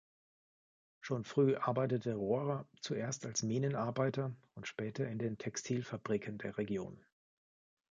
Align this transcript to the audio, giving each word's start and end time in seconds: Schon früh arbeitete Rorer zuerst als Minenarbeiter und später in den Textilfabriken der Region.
Schon 1.01 1.25
früh 1.25 1.55
arbeitete 1.55 2.15
Rorer 2.15 2.67
zuerst 2.81 3.23
als 3.27 3.43
Minenarbeiter 3.43 4.35
und 4.55 4.67
später 4.67 5.07
in 5.07 5.19
den 5.19 5.37
Textilfabriken 5.37 6.39
der 6.39 6.57
Region. 6.57 7.05